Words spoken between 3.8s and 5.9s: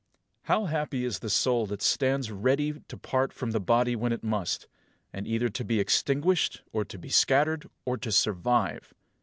when it must, and either to be